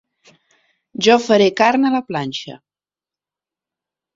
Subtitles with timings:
[1.07, 2.59] Jo faré carn a la planxa.